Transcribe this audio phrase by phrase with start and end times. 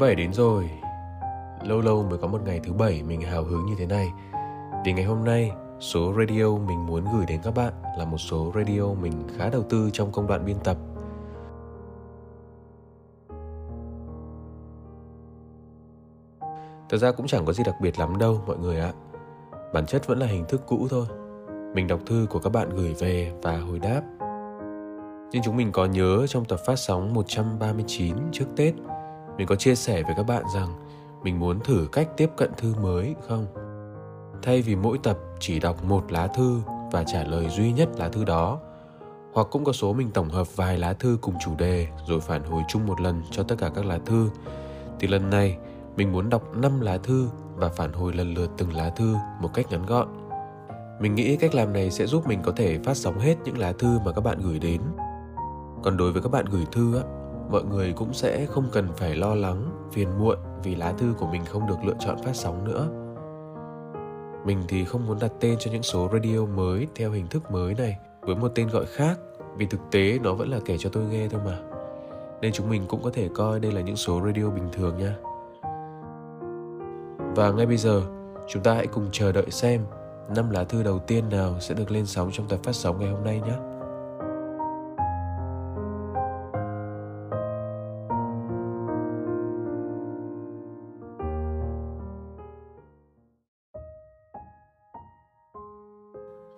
[0.00, 0.70] bảy đến rồi.
[1.62, 4.12] Lâu lâu mới có một ngày thứ bảy mình hào hứng như thế này.
[4.84, 8.52] Vì ngày hôm nay, Số radio mình muốn gửi đến các bạn Là một số
[8.54, 10.76] radio mình khá đầu tư trong công đoạn biên tập.
[16.88, 18.92] Thật ra cũng chẳng có gì đặc biệt lắm đâu, mọi người ạ.
[19.74, 21.06] Bản chất vẫn là hình thức cũ thôi.
[21.74, 24.02] Mình đọc thư của các bạn gửi về và hồi đáp.
[25.32, 28.74] Nhưng chúng mình có nhớ trong tập phát sóng 139 trước Tết
[29.40, 30.68] mình có chia sẻ với các bạn rằng
[31.22, 33.46] mình muốn thử cách tiếp cận thư mới không
[34.42, 36.60] thay vì mỗi tập chỉ đọc một lá thư
[36.92, 38.60] và trả lời duy nhất lá thư đó
[39.32, 42.44] hoặc cũng có số mình tổng hợp vài lá thư cùng chủ đề rồi phản
[42.44, 44.30] hồi chung một lần cho tất cả các lá thư
[44.98, 45.58] thì lần này
[45.96, 49.54] mình muốn đọc 5 lá thư và phản hồi lần lượt từng lá thư một
[49.54, 50.08] cách ngắn gọn.
[51.00, 53.72] Mình nghĩ cách làm này sẽ giúp mình có thể phát sóng hết những lá
[53.72, 54.80] thư mà các bạn gửi đến.
[55.82, 57.02] Còn đối với các bạn gửi thư á,
[57.50, 61.26] mọi người cũng sẽ không cần phải lo lắng, phiền muộn vì lá thư của
[61.26, 62.88] mình không được lựa chọn phát sóng nữa.
[64.46, 67.74] Mình thì không muốn đặt tên cho những số radio mới theo hình thức mới
[67.74, 69.18] này với một tên gọi khác,
[69.56, 71.58] vì thực tế nó vẫn là kể cho tôi nghe thôi mà.
[72.40, 75.16] Nên chúng mình cũng có thể coi đây là những số radio bình thường nha.
[77.36, 78.02] Và ngay bây giờ,
[78.48, 79.80] chúng ta hãy cùng chờ đợi xem
[80.36, 83.10] năm lá thư đầu tiên nào sẽ được lên sóng trong tập phát sóng ngày
[83.10, 83.69] hôm nay nhé.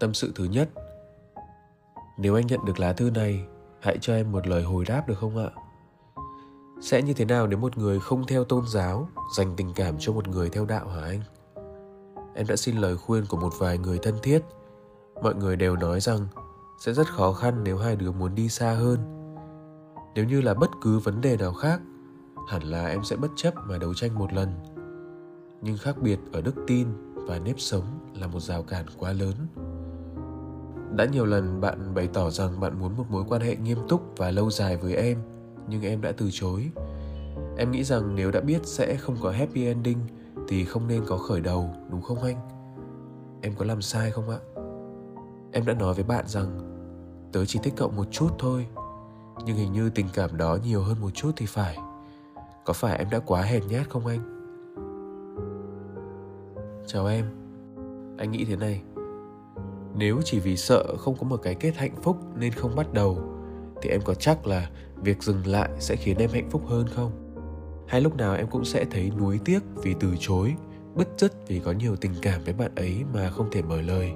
[0.03, 0.69] Tâm sự thứ nhất.
[2.19, 3.47] Nếu anh nhận được lá thư này,
[3.81, 5.51] Hãy cho em một lời hồi đáp được không ạ?
[6.81, 10.13] Sẽ như thế nào nếu một người không theo tôn giáo, Dành tình cảm cho
[10.13, 11.21] một người theo đạo hả anh?
[12.35, 14.43] Em đã xin lời khuyên của một vài người thân thiết.
[15.23, 16.29] Mọi người đều nói rằng
[16.81, 18.99] Sẽ rất khó khăn nếu hai đứa muốn đi xa hơn.
[20.15, 21.81] Nếu như là bất cứ vấn đề nào khác,
[22.49, 24.49] Hẳn là em sẽ bất chấp mà đấu tranh một lần.
[25.61, 27.85] Nhưng khác biệt ở đức tin và nếp sống
[28.15, 29.35] là một rào cản quá lớn
[30.97, 34.03] đã nhiều lần bạn bày tỏ rằng bạn muốn một mối quan hệ nghiêm túc
[34.17, 35.19] và lâu dài với em,
[35.69, 36.71] nhưng em đã từ chối.
[37.57, 39.99] Em nghĩ rằng nếu đã biết sẽ không có happy ending,
[40.49, 42.37] thì không nên có khởi đầu, đúng không anh?
[43.43, 44.39] Em có làm sai không ạ?
[45.53, 46.59] Em đã nói với bạn rằng,
[47.33, 48.67] tớ chỉ thích cậu một chút thôi,
[49.45, 51.79] nhưng hình như tình cảm đó nhiều hơn một chút thì phải.
[52.65, 54.33] Có phải em đã quá hèn nhát không anh?
[56.87, 57.25] Chào em.
[58.19, 58.83] Anh nghĩ thế này
[59.95, 63.19] nếu chỉ vì sợ không có một cái kết hạnh phúc nên không bắt đầu,
[63.83, 67.13] thì em có chắc là việc dừng lại sẽ khiến em hạnh phúc hơn không?
[67.89, 70.55] Hay lúc nào em cũng sẽ thấy nuối tiếc vì từ chối,
[70.95, 74.13] bứt rứt vì có nhiều tình cảm với bạn ấy mà không thể mở lời?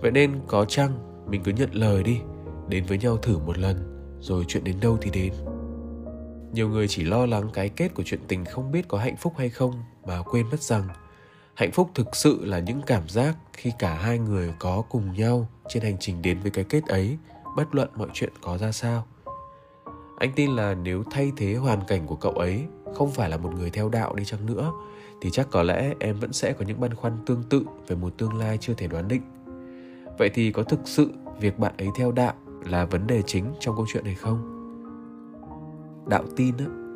[0.00, 2.20] Vậy nên có chăng mình cứ nhận lời đi,
[2.68, 3.76] đến với nhau thử một lần,
[4.20, 5.32] rồi chuyện đến đâu thì đến?
[6.52, 9.32] Nhiều người chỉ lo lắng cái kết của chuyện tình không biết có hạnh phúc
[9.36, 9.72] hay không
[10.06, 10.88] mà quên mất rằng
[11.62, 15.48] hạnh phúc thực sự là những cảm giác khi cả hai người có cùng nhau
[15.68, 17.18] trên hành trình đến với cái kết ấy,
[17.56, 19.06] bất luận mọi chuyện có ra sao.
[20.18, 22.64] Anh tin là nếu thay thế hoàn cảnh của cậu ấy,
[22.94, 24.72] không phải là một người theo đạo đi chăng nữa,
[25.20, 28.12] thì chắc có lẽ em vẫn sẽ có những băn khoăn tương tự về một
[28.18, 29.22] tương lai chưa thể đoán định.
[30.18, 32.34] Vậy thì có thực sự việc bạn ấy theo đạo
[32.64, 34.38] là vấn đề chính trong câu chuyện này không?
[36.08, 36.54] Đạo tin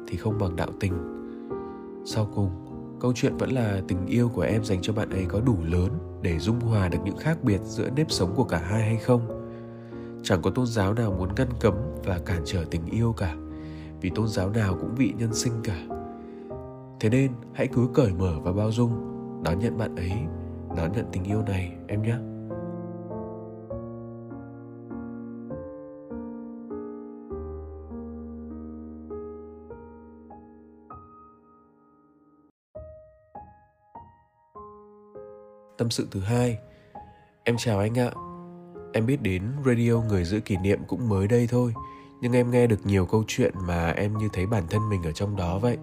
[0.09, 0.93] thì không bằng đạo tình.
[2.04, 2.66] Sau cùng
[3.01, 5.91] câu chuyện vẫn là tình yêu của em dành cho bạn ấy có đủ lớn
[6.23, 9.21] để dung hòa được những khác biệt giữa nếp sống của cả hai hay không.
[10.23, 13.34] Chẳng có tôn giáo nào muốn ngăn cấm và cản trở tình yêu cả,
[14.01, 15.87] vì tôn giáo nào cũng vị nhân sinh cả.
[17.01, 18.93] Thế nên hãy cứ cởi mở và bao dung,
[19.45, 20.13] đón nhận bạn ấy,
[20.77, 22.16] đón nhận tình yêu này, em nhé.
[35.78, 36.59] Tâm sự thứ hai
[37.45, 38.11] Em chào anh ạ
[38.93, 41.75] Em biết đến radio người giữ kỷ niệm cũng mới đây thôi
[42.21, 45.13] Nhưng em nghe được nhiều câu chuyện mà em như thấy bản thân mình ở
[45.13, 45.78] trong đó vậy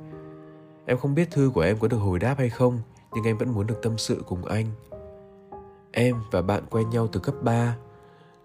[0.85, 2.79] Em không biết thư của em có được hồi đáp hay không
[3.15, 4.65] Nhưng em vẫn muốn được tâm sự cùng anh
[5.91, 7.75] Em và bạn quen nhau từ cấp 3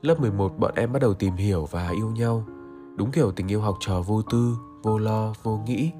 [0.02, 2.44] Lớp 11 bọn em bắt đầu tìm hiểu và yêu nhau.
[2.96, 5.90] Đúng kiểu tình yêu học trò vô tư, vô lo, vô nghĩ.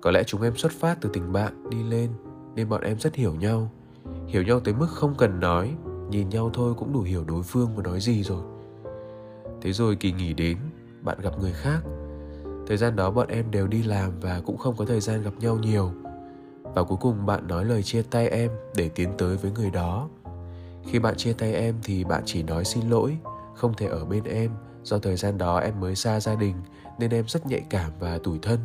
[0.00, 2.10] Có lẽ chúng em xuất phát từ tình bạn đi lên
[2.54, 3.70] nên bọn em rất hiểu nhau.
[4.26, 5.76] Hiểu nhau tới mức không cần nói,
[6.10, 8.42] nhìn nhau thôi cũng đủ hiểu đối phương muốn nói gì rồi.
[9.62, 10.56] Thế rồi kỳ nghỉ đến,
[11.02, 11.80] bạn gặp người khác.
[12.66, 15.32] Thời gian đó bọn em đều đi làm và cũng không có thời gian gặp
[15.40, 15.90] nhau nhiều.
[16.62, 20.08] Và cuối cùng bạn nói lời chia tay em để tiến tới với người đó.
[20.86, 23.16] Khi bạn chia tay em thì bạn chỉ nói xin lỗi,
[23.54, 24.50] không thể ở bên em
[24.82, 26.56] do thời gian đó em mới xa gia đình
[26.98, 28.58] nên em rất nhạy cảm và tủi thân.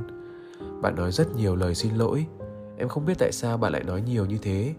[0.81, 2.25] Bạn nói rất nhiều lời xin lỗi,
[2.77, 4.73] em không biết tại sao bạn lại nói nhiều như thế.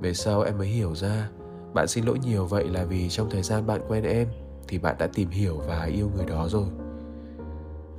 [0.00, 1.28] Về sau em mới hiểu ra,
[1.74, 4.28] bạn xin lỗi nhiều vậy là vì trong thời gian bạn quen em
[4.68, 6.66] thì bạn đã tìm hiểu và yêu người đó rồi.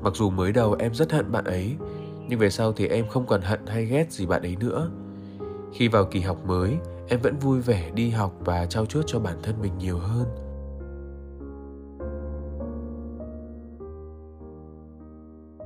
[0.01, 1.75] Mặc dù mới đầu em rất hận bạn ấy,
[2.27, 4.92] nhưng về sau thì em không còn hận hay ghét gì bạn ấy nữa.
[5.74, 6.77] Khi vào kỳ học mới,
[7.07, 10.27] em vẫn vui vẻ đi học và trao chuốt cho bản thân mình nhiều hơn.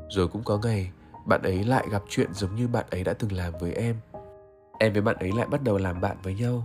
[0.09, 0.91] Rồi cũng có ngày,
[1.25, 3.95] bạn ấy lại gặp chuyện giống như bạn ấy đã từng làm với em.
[4.79, 6.63] Em với bạn ấy lại bắt đầu làm bạn với nhau.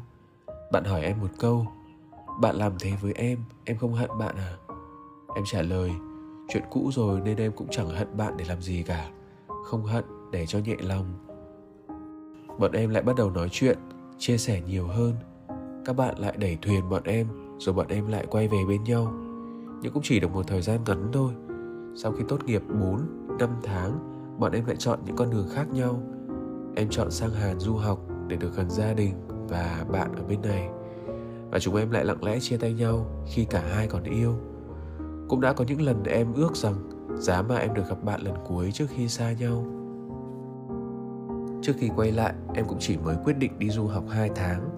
[0.72, 1.66] Bạn hỏi em một câu,
[2.40, 4.52] bạn làm thế với em, em không hận bạn à?
[5.34, 5.90] Em trả lời,
[6.48, 9.10] chuyện cũ rồi nên em cũng chẳng hận bạn để làm gì cả.
[9.64, 11.06] Không hận để cho nhẹ lòng.
[12.58, 13.78] Bọn em lại bắt đầu nói chuyện,
[14.18, 15.14] chia sẻ nhiều hơn.
[15.84, 17.26] Các bạn lại đẩy thuyền bọn em,
[17.58, 19.12] rồi bọn em lại quay về bên nhau.
[19.82, 21.32] Nhưng cũng chỉ được một thời gian ngắn thôi.
[21.96, 23.00] Sau khi tốt nghiệp 4,
[23.38, 23.98] 5 tháng,
[24.38, 26.02] bọn em lại chọn những con đường khác nhau.
[26.76, 29.14] Em chọn sang Hàn du học để được gần gia đình
[29.48, 30.68] và bạn ở bên này.
[31.50, 34.34] Và chúng em lại lặng lẽ chia tay nhau khi cả hai còn yêu.
[35.28, 36.74] Cũng đã có những lần em ước rằng
[37.18, 39.64] giá mà em được gặp bạn lần cuối trước khi xa nhau.
[41.62, 44.70] Trước khi quay lại, em cũng chỉ mới quyết định đi du học 2 tháng.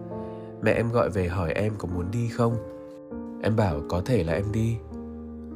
[0.62, 2.56] Mẹ em gọi về hỏi em có muốn đi không.
[3.42, 4.76] Em bảo có thể là em đi.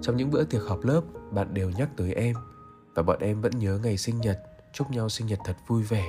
[0.02, 1.00] Trong những bữa tiệc họp lớp,
[1.30, 2.36] bạn đều nhắc tới em.
[2.94, 4.38] Và bọn em vẫn nhớ ngày sinh nhật.
[4.72, 6.04] Chúc nhau sinh nhật thật vui vẻ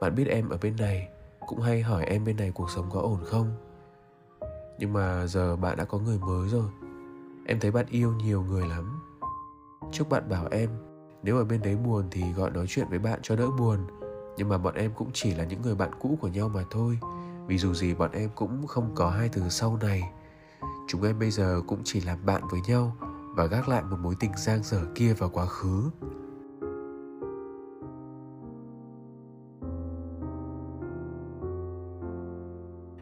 [0.00, 1.08] bạn biết em ở bên này,
[1.46, 3.52] cũng hay hỏi em bên này cuộc sống có ổn không?
[4.78, 6.70] Nhưng mà giờ bạn đã có người mới rồi.
[7.46, 9.00] Em thấy bạn yêu nhiều người lắm.
[9.92, 10.70] Chúc bạn bảo em,
[11.22, 13.78] nếu ở bên đấy buồn thì gọi nói chuyện với bạn cho đỡ buồn.
[14.36, 16.98] Nhưng mà bọn em cũng chỉ là những người bạn cũ của nhau mà thôi.
[17.46, 20.02] Vì dù gì bọn em cũng không có hai từ sau này.
[20.88, 22.96] Chúng em bây giờ cũng chỉ làm bạn với nhau
[23.34, 25.90] và gác lại một mối tình giang dở kia vào quá khứ.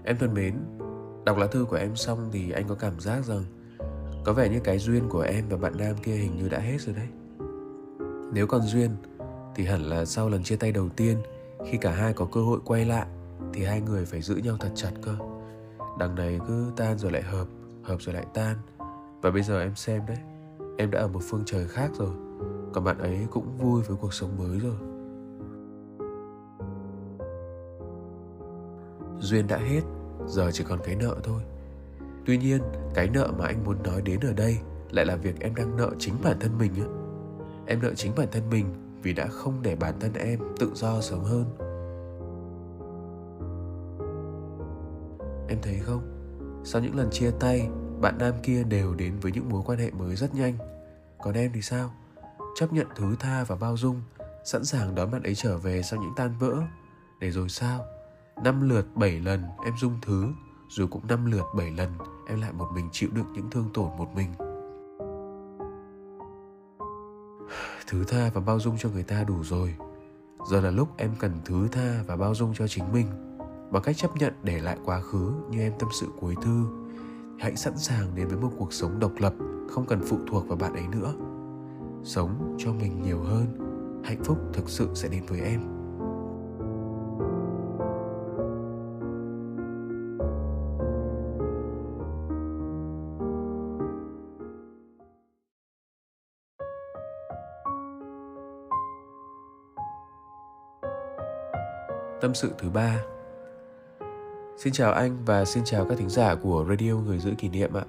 [0.07, 0.55] Em thân mến,
[1.25, 3.43] đọc lá thư của em xong thì anh có cảm giác rằng
[4.25, 6.81] có vẻ như cái duyên của em và bạn nam kia hình như đã hết
[6.81, 7.09] rồi đấy.
[8.33, 8.91] Nếu còn duyên
[9.55, 11.17] thì hẳn là sau lần chia tay đầu tiên
[11.67, 13.07] khi cả hai có cơ hội quay lại
[13.53, 15.17] thì hai người phải giữ nhau thật chặt cơ.
[15.99, 17.47] Đằng này cứ tan rồi lại hợp,
[17.83, 18.57] hợp rồi lại tan.
[19.23, 20.19] Và bây giờ em xem đấy,
[20.79, 22.11] em đã ở một phương trời khác rồi.
[22.73, 24.96] Còn bạn ấy cũng vui với cuộc sống mới rồi.
[29.21, 29.81] Duyên đã hết,
[30.27, 31.43] giờ chỉ còn cái nợ thôi.
[32.27, 32.63] Tuy nhiên,
[32.95, 34.59] cái nợ mà anh muốn nói đến ở đây
[34.91, 36.73] lại là việc em đang nợ chính bản thân mình
[37.67, 38.67] em nợ chính bản thân mình
[39.03, 41.45] vì đã không để bản thân em tự do sớm hơn.
[45.49, 46.03] Em thấy không?
[46.65, 47.69] Sau những lần chia tay,
[48.01, 50.55] bạn nam kia đều đến với những mối quan hệ mới rất nhanh.
[51.23, 51.91] Còn em thì sao?
[52.57, 54.03] Chấp nhận thứ tha và bao dung,
[54.45, 56.55] sẵn sàng đón bạn ấy trở về sau những tan vỡ.
[57.21, 57.85] Để rồi sao?
[58.45, 60.29] Năm lượt bảy lần em dung thứ,
[60.69, 61.93] Rồi cũng năm lượt bảy lần
[62.29, 64.33] em lại một mình chịu đựng những thương tổn một mình.
[67.87, 69.75] Thứ tha và bao dung cho người ta đủ rồi.
[70.51, 73.07] Giờ là lúc em cần thứ tha và bao dung cho chính mình.
[73.71, 76.65] Bằng cách chấp nhận để lại quá khứ như em tâm sự cuối thư,
[77.39, 79.35] Hãy sẵn sàng đến với một cuộc sống độc lập,
[79.71, 81.15] Không cần phụ thuộc vào bạn ấy nữa.
[82.05, 83.47] Sống cho mình nhiều hơn,
[84.05, 85.76] Hạnh phúc thực sự sẽ đến với em.
[102.27, 103.03] Tâm sự thứ ba
[104.57, 107.73] Xin chào anh và xin chào các thính giả của Radio Người Giữ Kỷ Niệm
[107.73, 107.85] ạ.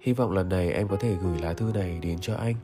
[0.00, 2.54] Hy vọng lần này em có thể gửi lá thư này đến cho anh.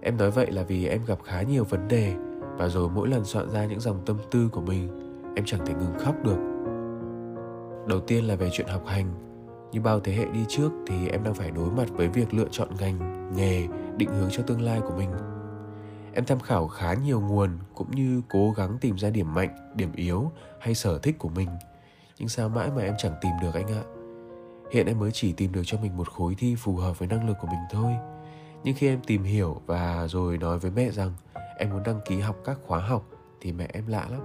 [0.00, 2.14] Em nói vậy là vì em gặp khá nhiều vấn đề
[2.58, 4.88] và rồi mỗi lần soạn ra những dòng tâm tư của mình,
[5.36, 6.38] em chẳng thể ngừng khóc được.
[7.88, 9.06] Đầu tiên là về chuyện học hành.
[9.72, 12.48] Như bao thế hệ đi trước thì em đang phải đối mặt với việc lựa
[12.50, 15.10] chọn ngành, nghề, định hướng cho tương lai của mình
[16.14, 19.92] em tham khảo khá nhiều nguồn cũng như cố gắng tìm ra điểm mạnh, điểm
[19.92, 21.48] yếu hay sở thích của mình
[22.18, 23.82] nhưng sao mãi mà em chẳng tìm được anh ạ
[24.70, 27.28] Hiện em mới chỉ tìm được cho mình một khối thi phù hợp với năng
[27.28, 27.92] lực của mình thôi.
[28.64, 31.12] Nhưng khi em tìm hiểu và rồi nói với mẹ rằng
[31.58, 33.04] em muốn đăng ký học các khóa học
[33.40, 34.20] thì mẹ em lạ lắm.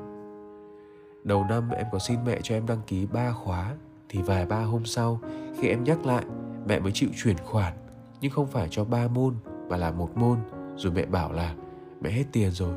[1.23, 3.75] Đầu năm em có xin mẹ cho em đăng ký 3 khóa,
[4.09, 5.19] thì vài ba hôm sau
[5.59, 6.23] khi em nhắc lại,
[6.67, 7.73] mẹ mới chịu chuyển khoản
[8.21, 9.35] nhưng không phải cho ba môn
[9.69, 10.37] mà là một môn,
[10.77, 11.55] rồi mẹ bảo là
[12.03, 12.75] mẹ hết tiền rồi.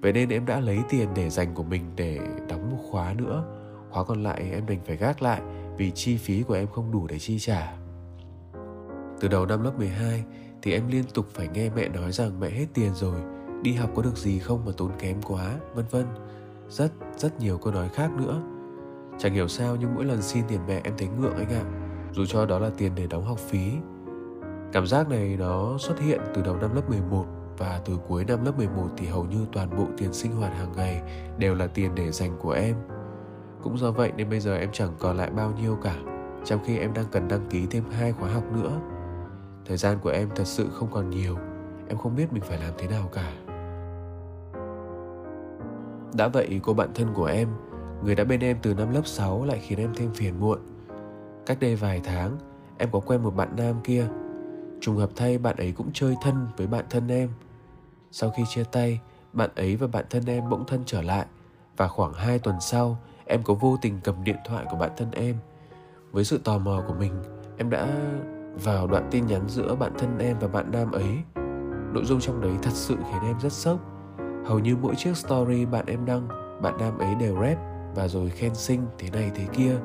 [0.00, 2.18] Vậy nên em đã lấy tiền để dành của mình để
[2.48, 3.44] đóng một khóa nữa.
[3.90, 5.40] Khóa còn lại em đành phải gác lại
[5.76, 7.72] vì chi phí của em không đủ để chi trả.
[9.20, 10.24] Từ đầu năm lớp 12
[10.62, 13.20] thì em liên tục phải nghe mẹ nói rằng mẹ hết tiền rồi,
[13.62, 16.06] đi học có được gì không mà tốn kém quá, vân vân.
[16.68, 18.42] Rất rất nhiều câu nói khác nữa.
[19.18, 21.64] Chẳng hiểu sao nhưng mỗi lần xin tiền mẹ em thấy ngượng anh ạ.
[22.12, 23.72] Dù cho đó là tiền để đóng học phí.
[24.72, 27.26] Cảm giác này nó xuất hiện từ đầu năm lớp 11
[27.60, 30.72] và từ cuối năm lớp 11 thì hầu như toàn bộ tiền sinh hoạt hàng
[30.76, 31.02] ngày
[31.38, 32.76] đều là tiền để dành của em.
[33.62, 35.96] Cũng do vậy nên bây giờ em chẳng còn lại bao nhiêu cả,
[36.44, 38.80] trong khi em đang cần đăng ký thêm hai khóa học nữa.
[39.66, 41.36] Thời gian của em thật sự không còn nhiều,
[41.88, 43.32] em không biết mình phải làm thế nào cả.
[46.14, 47.48] Đã vậy cô bạn thân của em,
[48.04, 50.58] người đã bên em từ năm lớp 6 lại khiến em thêm phiền muộn.
[51.46, 52.36] Cách đây vài tháng,
[52.78, 54.08] em có quen một bạn nam kia
[54.80, 57.28] Trùng hợp thay bạn ấy cũng chơi thân với bạn thân em.
[58.12, 59.00] Sau khi chia tay,
[59.32, 61.26] bạn ấy và bạn thân em bỗng thân trở lại
[61.76, 65.10] và khoảng 2 tuần sau, em có vô tình cầm điện thoại của bạn thân
[65.10, 65.36] em.
[66.12, 67.12] Với sự tò mò của mình,
[67.58, 67.88] em đã
[68.64, 71.18] vào đoạn tin nhắn giữa bạn thân em và bạn nam ấy.
[71.92, 73.80] Nội dung trong đấy thật sự khiến em rất sốc.
[74.46, 76.28] Hầu như mỗi chiếc story bạn em đăng,
[76.62, 77.58] bạn nam ấy đều rep
[77.94, 79.76] và rồi khen xinh thế này thế kia.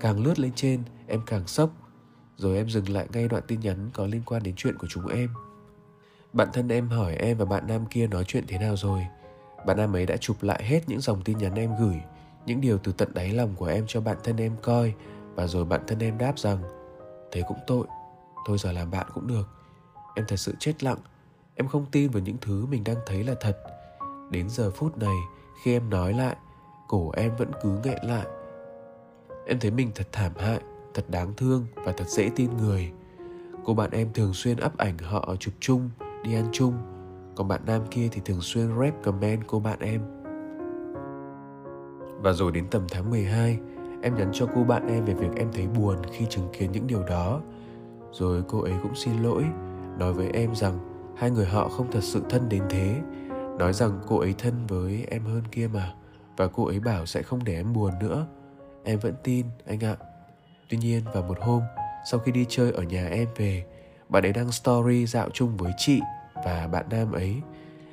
[0.00, 1.70] Càng lướt lên trên, em càng sốc
[2.36, 5.06] rồi em dừng lại ngay đoạn tin nhắn có liên quan đến chuyện của chúng
[5.06, 5.28] em
[6.32, 9.06] bạn thân em hỏi em và bạn nam kia nói chuyện thế nào rồi?
[9.66, 12.00] Bạn nam ấy đã chụp lại hết những dòng tin nhắn em gửi,
[12.46, 14.94] những điều từ tận đáy lòng của em cho bạn thân em coi,
[15.34, 16.58] và rồi bạn thân em đáp rằng,
[17.32, 17.86] thế cũng tội,
[18.46, 19.48] thôi giờ làm bạn cũng được.
[20.14, 20.98] Em thật sự chết lặng,
[21.54, 23.58] em không tin vào những thứ mình đang thấy là thật.
[24.30, 25.16] Đến giờ phút này,
[25.64, 26.36] khi em nói lại,
[26.88, 28.26] cổ em vẫn cứ nghẹn lại.
[29.46, 30.60] Em thấy mình thật thảm hại,
[30.94, 32.92] thật đáng thương và thật dễ tin người.
[33.64, 35.90] Cô bạn em thường xuyên up ảnh họ chụp chung
[36.22, 36.74] đi ăn chung.
[37.34, 40.00] Còn bạn nam kia thì thường xuyên rep comment cô bạn em.
[42.22, 43.58] Và rồi đến tầm tháng 12
[44.02, 46.86] em nhắn cho cô bạn em về việc em thấy buồn khi chứng kiến những
[46.86, 47.40] điều đó.
[48.12, 49.44] Rồi cô ấy cũng xin lỗi
[49.98, 50.78] nói với em rằng
[51.16, 53.00] hai người họ không thật sự thân đến thế.
[53.58, 55.94] Nói rằng cô ấy thân với em hơn kia mà
[56.36, 58.26] và cô ấy bảo sẽ không để em buồn nữa.
[58.84, 59.96] Em vẫn tin anh ạ.
[60.68, 61.62] Tuy nhiên vào một hôm,
[62.10, 63.64] sau khi đi chơi ở nhà em về,
[64.12, 66.00] bạn ấy đăng story dạo chung với chị
[66.44, 67.36] và bạn nam ấy.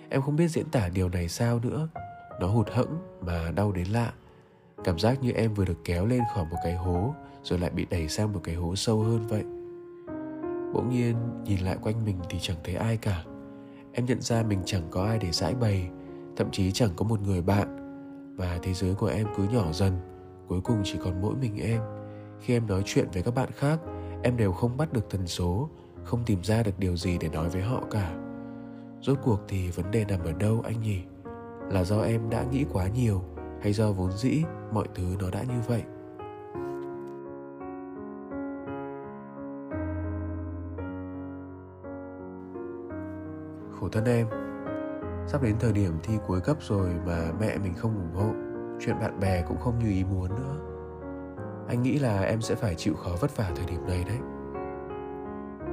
[0.09, 1.87] Em không biết diễn tả điều này sao nữa.
[2.39, 4.13] Nó hụt hẫng mà đau đến lạ.
[4.83, 7.85] Cảm giác như em vừa được kéo lên khỏi một cái hố rồi lại bị
[7.89, 9.43] đẩy sang một cái hố sâu hơn vậy.
[10.73, 13.23] Bỗng nhiên nhìn lại quanh mình thì chẳng thấy ai cả.
[13.93, 15.89] Em nhận ra mình chẳng có ai để giải bày,
[16.37, 17.75] thậm chí chẳng có một người bạn.
[18.37, 19.93] Và thế giới của em cứ nhỏ dần,
[20.47, 21.81] cuối cùng chỉ còn mỗi mình em
[22.41, 23.79] khi em nói chuyện với các bạn khác
[24.23, 25.69] em đều không bắt được tần số
[26.03, 28.15] không tìm ra được điều gì để nói với họ cả.
[29.01, 31.03] Rốt cuộc thì vấn đề nằm ở đâu, anh nhỉ?
[31.69, 33.21] Là do em đã nghĩ quá nhiều,
[33.61, 35.83] hay do vốn dĩ mọi thứ nó đã như vậy?
[43.79, 44.27] Khổ thân em,
[45.27, 48.33] sắp đến thời điểm thi cuối cấp rồi mà mẹ mình không ủng hộ,
[48.79, 50.55] chuyện bạn bè cũng không như ý muốn nữa.
[51.67, 54.17] Anh nghĩ là em sẽ phải chịu khó vất vả thời điểm này đấy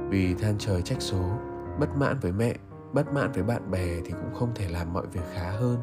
[0.09, 1.31] vì than trời trách số,
[1.79, 2.55] bất mãn với mẹ,
[2.93, 5.77] bất mãn với bạn bè thì cũng không thể làm mọi việc khá hơn.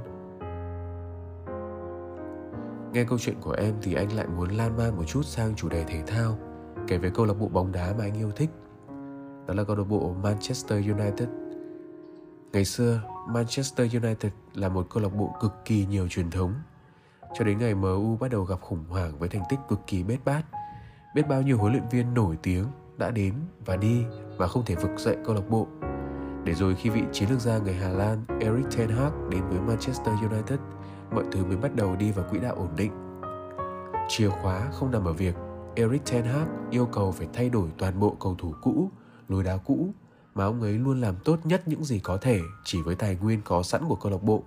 [2.93, 5.69] Nghe câu chuyện của em thì anh lại muốn lan man một chút sang chủ
[5.69, 6.38] đề thể thao,
[6.88, 8.50] kể về câu lạc bộ bóng đá mà anh yêu thích.
[9.47, 11.28] Đó là câu lạc bộ Manchester United.
[12.52, 16.54] Ngày xưa, Manchester United là một câu lạc bộ cực kỳ nhiều truyền thống.
[17.38, 20.25] Cho đến ngày MU bắt đầu gặp khủng hoảng với thành tích cực kỳ bết
[20.25, 20.43] bát.
[21.14, 22.64] Biết bao nhiêu huấn luyện viên nổi tiếng
[22.99, 23.35] đã đến
[23.65, 24.05] và đi
[24.37, 25.67] và không thể vực dậy câu lạc bộ.
[26.45, 29.61] Để rồi khi vị chiến lược gia người Hà Lan Erik ten Hag đến với
[29.61, 30.59] Manchester United,
[31.11, 32.93] mọi thứ mới bắt đầu đi vào quỹ đạo ổn định.
[34.09, 35.35] Chìa khóa không nằm ở việc
[35.75, 38.91] Erik ten Hag yêu cầu phải thay đổi toàn bộ cầu thủ cũ,
[39.29, 39.89] lối đá cũ
[40.35, 43.41] mà ông ấy luôn làm tốt nhất những gì có thể chỉ với tài nguyên
[43.45, 44.43] có sẵn của câu lạc bộ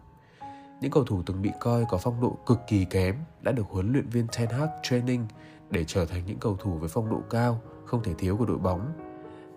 [0.81, 3.93] những cầu thủ từng bị coi có phong độ cực kỳ kém đã được huấn
[3.93, 5.25] luyện viên Ten Hag training
[5.69, 8.57] để trở thành những cầu thủ với phong độ cao, không thể thiếu của đội
[8.57, 8.91] bóng.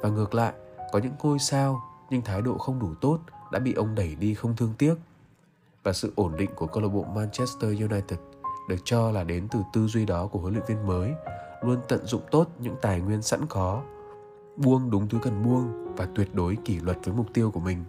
[0.01, 0.53] Và ngược lại,
[0.93, 3.19] có những ngôi sao nhưng thái độ không đủ tốt
[3.53, 4.95] đã bị ông đẩy đi không thương tiếc.
[5.83, 8.19] Và sự ổn định của câu lạc bộ Manchester United
[8.69, 11.13] được cho là đến từ tư duy đó của huấn luyện viên mới,
[11.63, 13.83] luôn tận dụng tốt những tài nguyên sẵn có
[14.57, 17.85] buông đúng thứ cần buông và tuyệt đối kỷ luật với mục tiêu của mình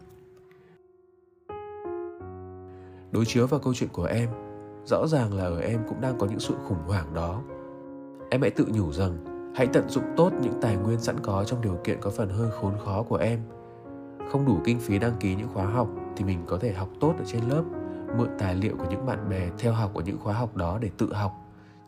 [3.11, 4.29] đối chiếu vào câu chuyện của em
[4.85, 7.41] rõ ràng là ở em cũng đang có những sự khủng hoảng đó
[8.29, 11.61] em hãy tự nhủ rằng hãy tận dụng tốt những tài nguyên sẵn có trong
[11.61, 13.39] điều kiện có phần hơi khốn khó của em.
[14.31, 17.13] Không đủ kinh phí đăng ký những khóa học thì mình có thể học tốt
[17.17, 17.63] ở trên lớp,
[18.17, 20.89] mượn tài liệu của những bạn bè theo học ở những khóa học đó để
[20.97, 21.33] tự học.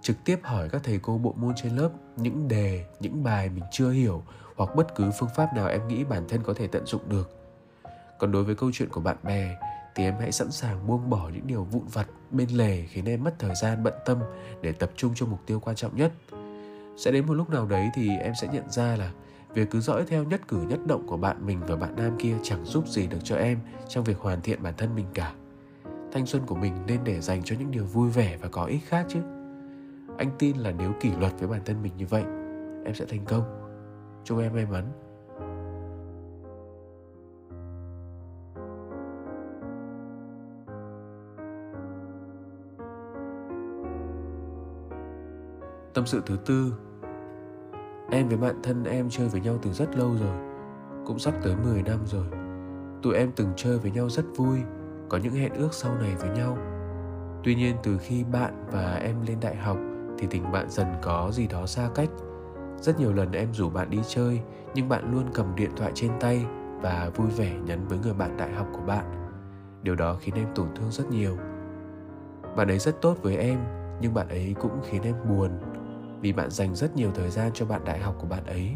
[0.02, 3.64] Trực tiếp hỏi các thầy cô bộ môn trên lớp những đề, những bài mình
[3.72, 4.24] chưa hiểu
[4.56, 7.30] hoặc bất cứ phương pháp nào em nghĩ bản thân có thể tận dụng được.
[8.20, 9.58] Còn đối với câu chuyện của bạn bè
[9.96, 13.24] thì em hãy sẵn sàng buông bỏ những điều vụn vặt, bên lề khiến em
[13.24, 14.18] mất thời gian, bận tâm
[14.62, 16.12] để tập trung cho mục tiêu quan trọng nhất
[16.98, 19.12] sẽ đến một lúc nào đấy thì em sẽ nhận ra là
[19.54, 22.36] việc cứ dõi theo nhất cử nhất động của bạn mình và bạn nam kia
[22.44, 25.34] chẳng giúp gì được cho em trong việc hoàn thiện bản thân mình cả.
[26.12, 28.86] Thanh xuân của mình nên để dành cho những điều vui vẻ và có ích
[28.86, 29.20] khác chứ.
[30.18, 32.24] Anh tin là nếu kỷ luật với bản thân mình như vậy,
[32.86, 33.44] em sẽ thành công.
[34.24, 35.03] Chúc em may mắn.
[45.94, 46.74] Tâm sự thứ tư.
[48.12, 50.36] Em với bạn thân em chơi với nhau từ rất lâu rồi,
[51.06, 52.26] Cũng sắp tới 10 năm rồi.
[53.04, 54.60] Tụi em từng chơi với nhau rất vui,
[55.10, 56.58] Có những hẹn ước sau này với nhau.
[57.44, 59.78] Tuy nhiên từ khi bạn và em lên đại học
[60.18, 62.10] Thì tình bạn dần có gì đó xa cách.
[62.78, 64.42] Rất nhiều lần em rủ bạn đi chơi,
[64.76, 66.46] Nhưng bạn luôn cầm điện thoại trên tay
[66.82, 69.30] Và vui vẻ nhắn với người bạn đại học của bạn.
[69.84, 71.38] Điều đó khiến em tổn thương rất nhiều.
[72.56, 73.60] Bạn ấy rất tốt với em,
[74.02, 75.52] Nhưng bạn ấy cũng khiến em buồn
[76.24, 78.72] vì bạn dành rất nhiều thời gian cho bạn đại học của bạn ấy.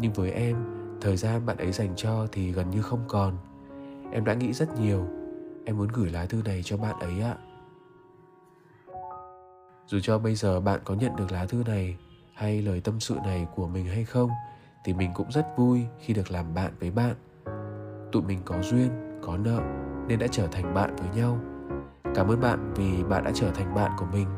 [0.00, 0.56] Nhưng với em,
[1.00, 3.36] thời gian bạn ấy dành cho thì gần như không còn.
[4.12, 5.08] Em đã nghĩ rất nhiều.
[5.64, 7.34] Em muốn gửi lá thư này cho bạn ấy ạ.
[9.86, 11.96] Dù cho bây giờ bạn có nhận được lá thư này
[12.34, 14.30] hay lời tâm sự này của mình hay không,
[14.84, 17.14] thì mình cũng rất vui khi được làm bạn với bạn.
[18.12, 18.90] Tụi mình có duyên,
[19.22, 19.60] có nợ,
[20.08, 21.38] nên đã trở thành bạn với nhau.
[22.14, 24.28] Cảm ơn bạn vì bạn đã trở thành bạn của mình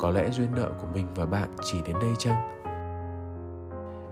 [0.00, 2.60] có lẽ duyên nợ của mình và bạn chỉ đến đây chăng?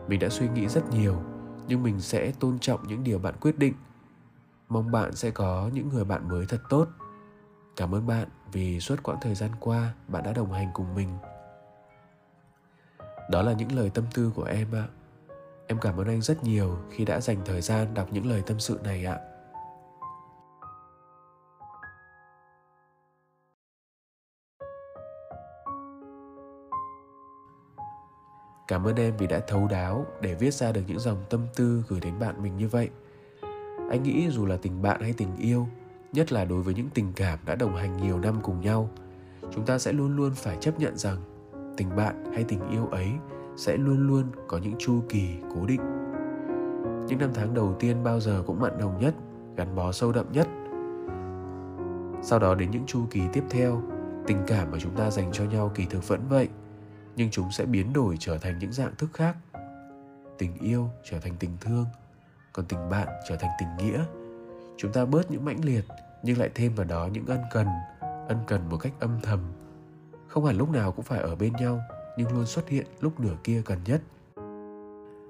[0.08, 1.22] Mình đã suy nghĩ rất nhiều,
[1.68, 3.74] nhưng mình sẽ tôn trọng những điều bạn quyết định.
[4.68, 6.88] Mong bạn sẽ có những người bạn mới thật tốt.
[7.76, 11.08] Cảm ơn bạn vì suốt quãng thời gian qua bạn đã đồng hành cùng mình.
[13.30, 14.84] Đó là những lời tâm tư của em ạ.
[15.66, 18.60] Em cảm ơn anh rất nhiều khi đã dành thời gian đọc những lời tâm
[18.60, 19.18] sự này ạ.
[28.68, 31.84] Cảm ơn em vì đã thấu đáo để viết ra được những dòng tâm tư
[31.88, 32.88] gửi đến bạn mình như vậy.
[33.90, 35.66] Anh nghĩ dù là tình bạn hay tình yêu,
[36.12, 38.90] nhất là đối với những tình cảm đã đồng hành nhiều năm cùng nhau,
[39.50, 41.16] chúng ta sẽ luôn luôn phải chấp nhận rằng
[41.76, 43.08] tình bạn hay tình yêu ấy
[43.56, 45.80] sẽ luôn luôn có những chu kỳ cố định.
[47.08, 49.14] Những năm tháng đầu tiên bao giờ cũng mặn nồng nhất,
[49.56, 50.48] gắn bó sâu đậm nhất.
[52.22, 53.82] Sau đó đến những chu kỳ tiếp theo,
[54.26, 56.48] tình cảm mà chúng ta dành cho nhau kỳ thực vẫn vậy–
[57.18, 59.36] nhưng chúng sẽ biến đổi trở thành những dạng thức khác.
[60.38, 61.84] Tình yêu trở thành tình thương,
[62.52, 64.04] còn tình bạn trở thành tình nghĩa.
[64.76, 65.84] Chúng ta bớt những mãnh liệt,
[66.22, 67.66] nhưng lại thêm vào đó những ân cần
[68.28, 69.40] ân cần một cách âm thầm.
[70.28, 71.80] Không hẳn lúc nào cũng phải ở bên nhau,
[72.18, 74.02] nhưng luôn xuất hiện lúc nửa kia cần nhất.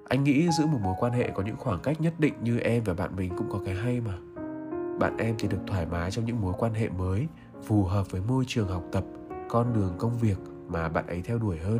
[0.08, 2.84] Anh nghĩ giữ một mối quan hệ có những khoảng cách nhất định như em
[2.84, 4.18] và bạn mình cũng có cái hay mà.
[5.00, 7.26] Bạn em thì được thoải mái trong những mối quan hệ mới,
[7.64, 9.04] phù hợp với môi trường học tập,
[9.48, 10.38] con đường công việc
[10.68, 11.78] mà bạn ấy theo đuổi hơn.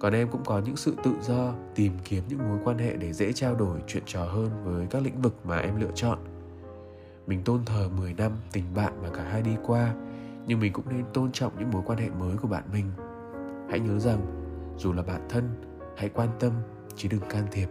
[0.00, 3.12] Còn em cũng có những sự tự do, tìm kiếm những mối quan hệ để
[3.12, 6.18] dễ trao đổi chuyện trò hơn với các lĩnh vực mà em lựa chọn.
[7.26, 9.94] Mình tôn thờ 10 năm tình bạn mà cả hai đi qua,
[10.46, 12.86] nhưng mình cũng nên tôn trọng những mối quan hệ mới của bạn mình.
[13.70, 14.20] Hãy nhớ rằng,
[14.78, 15.48] dù là bạn thân,
[15.96, 16.52] hãy quan tâm,
[16.96, 17.68] chứ đừng can thiệp.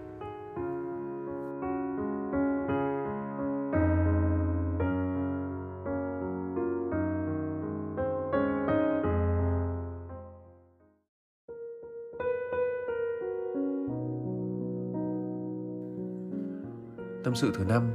[17.42, 17.90] Sự thứ năm.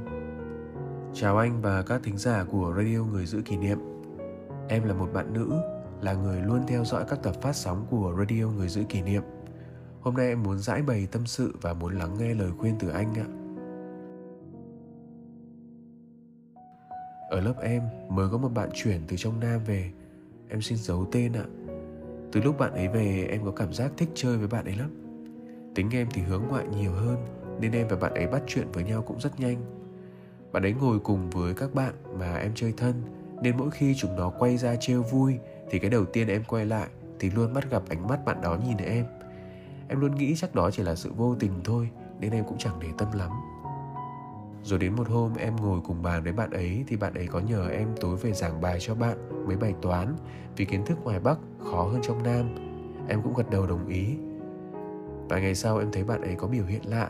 [1.13, 3.79] Chào anh và các thính giả của Radio Người Giữ Kỷ Niệm.
[4.69, 5.51] Em là một bạn nữ,
[6.01, 9.23] là người luôn theo dõi các tập phát sóng của Radio Người Giữ Kỷ Niệm.
[10.01, 12.89] Hôm nay em muốn giải bày tâm sự và muốn lắng nghe lời khuyên từ
[12.89, 13.27] anh ạ.
[17.29, 19.91] Ở lớp em mới có một bạn chuyển từ trong Nam về.
[20.49, 21.45] Em xin giấu tên ạ.
[22.31, 24.89] Từ lúc bạn ấy về em có cảm giác thích chơi với bạn ấy lắm.
[25.75, 27.17] Tính em thì hướng ngoại nhiều hơn
[27.59, 29.57] nên em và bạn ấy bắt chuyện với nhau cũng rất nhanh.
[30.51, 32.93] Bạn ấy ngồi cùng với các bạn mà em chơi thân,
[33.41, 35.37] nên mỗi khi chúng nó quay ra trêu vui,
[35.69, 36.87] thì cái đầu tiên em quay lại,
[37.19, 39.05] thì luôn bắt gặp ánh mắt bạn đó nhìn em.
[39.87, 41.89] Em luôn nghĩ chắc đó chỉ là sự vô tình thôi,
[42.19, 43.31] Nên em cũng chẳng để tâm lắm.
[44.63, 47.39] Rồi đến một hôm em ngồi cùng bàn với bạn ấy, Thì bạn ấy có
[47.39, 50.15] nhờ em tối về giảng bài cho bạn Mấy bài toán,
[50.55, 51.37] Vì kiến thức ngoài Bắc
[51.71, 52.55] khó hơn trong Nam.
[53.07, 54.17] Em cũng gật đầu đồng ý.
[55.29, 57.09] Vài ngày sau em thấy bạn ấy có biểu hiện lạ.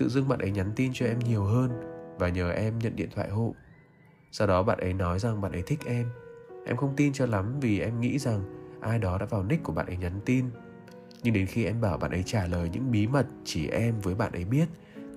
[0.00, 1.70] Tự dưng bạn ấy nhắn tin cho em nhiều hơn
[2.18, 3.54] Và nhờ em nhận điện thoại hộ.
[4.32, 6.06] Sau đó bạn ấy nói rằng bạn ấy thích em.
[6.66, 8.42] Em không tin cho lắm vì em nghĩ rằng
[8.80, 10.44] ai đó đã vào nick của bạn ấy nhắn tin.
[11.22, 14.14] Nhưng đến khi em bảo bạn ấy trả lời những bí mật chỉ em với
[14.14, 14.68] bạn ấy biết,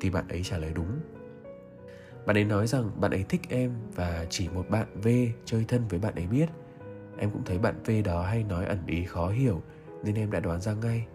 [0.02, 1.00] thì bạn ấy trả lời đúng.
[2.26, 5.08] Bạn ấy nói rằng bạn ấy thích em và chỉ một bạn V
[5.46, 6.50] chơi thân với bạn ấy biết.
[7.18, 9.62] Em cũng thấy bạn V đó hay nói ẩn ý khó hiểu,
[10.04, 11.06] nên em đã đoán ra ngay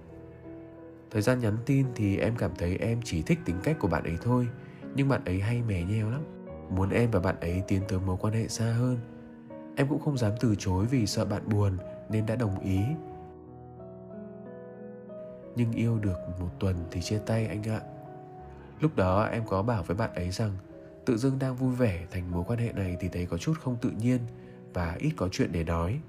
[1.10, 4.04] thời gian nhắn tin thì em cảm thấy em chỉ thích tính cách của bạn
[4.04, 4.48] ấy thôi,
[4.94, 6.22] nhưng bạn ấy hay mè nheo lắm.
[6.70, 8.98] Muốn em và bạn ấy tiến tới mối quan hệ xa hơn,
[9.76, 11.76] em cũng không dám từ chối vì sợ bạn buồn
[12.10, 12.80] nên đã đồng ý.
[15.56, 17.80] Nhưng yêu được một tuần thì chia tay anh ạ.
[18.80, 20.52] Lúc đó em có bảo với bạn ấy rằng
[21.06, 23.76] tự dưng đang vui vẻ thành mối quan hệ này thì thấy có chút không
[23.76, 24.18] tự nhiên
[24.74, 26.00] và ít có chuyện để nói.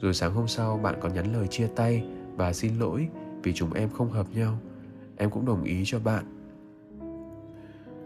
[0.00, 2.04] Rồi sáng hôm sau bạn có nhắn lời chia tay
[2.36, 3.08] và xin lỗi
[3.46, 4.58] vì chúng em không hợp nhau,
[5.16, 6.24] em cũng đồng ý cho bạn.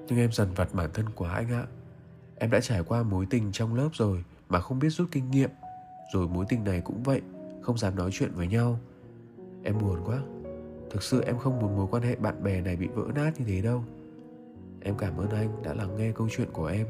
[0.08, 1.66] Nhưng em dần vặt bản thân quá anh ạ.
[2.38, 5.50] Em đã trải qua mối tình trong lớp rồi mà không biết rút kinh nghiệm.
[6.12, 7.20] Rồi mối tình này cũng vậy,
[7.62, 8.78] không dám nói chuyện với nhau.
[9.62, 10.22] Em buồn quá.
[10.90, 13.44] Thực sự em không muốn mối quan hệ bạn bè này bị vỡ nát như
[13.46, 13.84] thế đâu.
[14.80, 16.86] Em cảm ơn anh đã lắng nghe câu chuyện của em.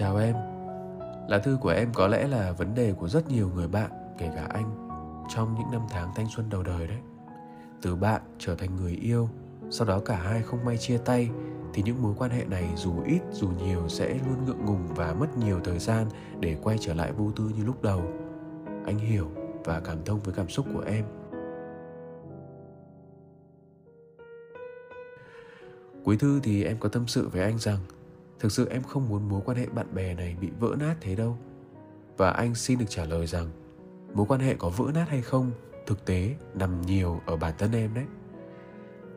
[0.00, 0.36] Chào em.
[1.28, 4.30] Lá thư của em có lẽ là vấn đề của rất nhiều người bạn, kể
[4.34, 4.88] cả anh,
[5.34, 6.98] trong những năm tháng thanh xuân đầu đời đấy.
[7.82, 9.28] Từ bạn trở thành người yêu,
[9.70, 11.30] sau đó cả hai không may chia tay,
[11.74, 15.14] thì những mối quan hệ này dù ít dù nhiều sẽ luôn ngượng ngùng và
[15.14, 16.06] mất nhiều thời gian
[16.40, 18.02] để quay trở lại vô tư như lúc đầu.
[18.86, 19.30] Anh hiểu
[19.64, 21.04] và cảm thông với cảm xúc của em.
[26.04, 27.78] Cuối thư thì em có tâm sự với anh rằng
[28.40, 31.14] thực sự em không muốn mối quan hệ bạn bè này bị vỡ nát thế
[31.16, 31.38] đâu.
[32.16, 33.50] Và anh xin được trả lời rằng,
[34.14, 35.50] mối quan hệ có vỡ nát hay không,
[35.86, 38.04] thực tế nằm nhiều ở bản thân em đấy.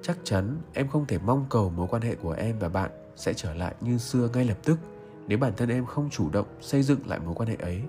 [0.01, 3.33] Chắc chắn em không thể mong cầu mối quan hệ của em và bạn sẽ
[3.33, 4.79] trở lại như xưa ngay lập tức
[5.27, 7.81] nếu bản thân em không chủ động xây dựng lại mối quan hệ ấy.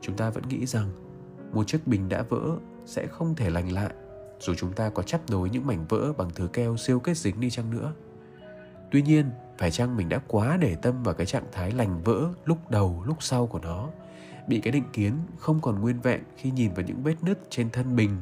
[0.00, 0.88] Chúng ta vẫn nghĩ rằng
[1.52, 2.56] một chiếc bình đã vỡ
[2.86, 3.90] sẽ không thể lành lại
[4.40, 7.40] dù chúng ta có chắp nối những mảnh vỡ bằng thứ keo siêu kết dính
[7.40, 7.92] đi chăng nữa.
[8.90, 12.28] Tuy nhiên phải chăng mình đã quá để tâm vào cái trạng thái lành vỡ
[12.44, 13.88] lúc đầu, lúc sau của nó?
[14.48, 17.70] Bị cái định kiến không còn nguyên vẹn khi nhìn vào những vết nứt trên
[17.70, 18.16] thân bình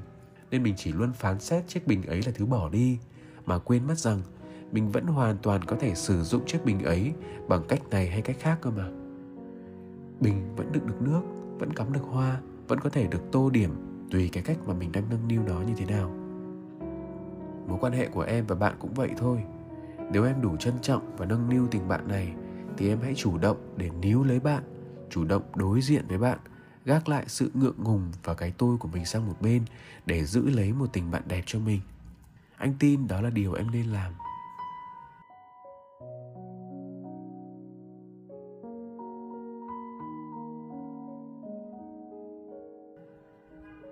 [0.50, 2.98] nên mình chỉ luôn phán xét chiếc bình ấy là thứ bỏ đi,
[3.46, 4.22] mà quên mất rằng
[4.72, 7.12] mình vẫn hoàn toàn có thể sử dụng chiếc bình ấy
[7.48, 8.88] bằng cách này hay cách khác cơ mà.
[10.20, 11.22] Bình vẫn đựng được nước,
[11.58, 13.70] vẫn cắm được hoa, vẫn có thể được tô điểm
[14.10, 16.10] tùy cái cách mà mình đang nâng niu nó như thế nào.
[17.68, 19.42] Mối quan hệ của em và bạn cũng vậy thôi
[20.12, 22.34] nếu em đủ trân trọng và nâng niu tình bạn này,
[22.76, 24.62] thì em hãy chủ động để níu lấy bạn,
[25.10, 26.38] chủ động đối diện với bạn,
[26.84, 29.62] gác lại sự ngượng ngùng và cái tôi của mình sang một bên
[30.06, 31.80] để giữ lấy một tình bạn đẹp cho mình
[32.60, 34.12] anh tin đó là điều em nên làm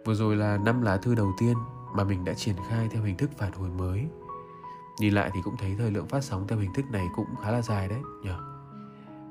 [0.04, 1.54] Vừa rồi là năm lá thư đầu tiên
[1.94, 4.06] mà mình đã triển khai theo hình thức phản hồi mới.
[5.00, 7.50] Nhìn lại thì cũng thấy thời lượng phát sóng theo hình thức này cũng khá
[7.50, 8.30] là dài đấy nhỉ.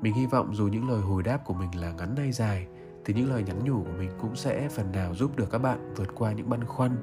[0.02, 2.66] Mình hy vọng dù những lời hồi đáp của mình là ngắn hay dài,
[3.04, 5.94] thì những lời nhắn nhủ của mình cũng sẽ phần nào giúp được các bạn
[5.96, 6.96] vượt qua những băn khoăn.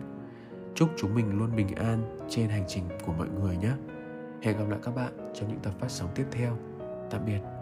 [0.75, 3.71] Chúc chúng mình luôn bình an trên hành trình của mọi người nhé.
[4.41, 6.58] Hẹn gặp lại các bạn trong những tập phát sóng tiếp theo.
[7.12, 7.54] Tạm biệt.